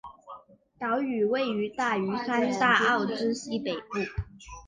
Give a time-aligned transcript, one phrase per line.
[0.79, 3.85] 岛屿位于大屿山大澳之西北部。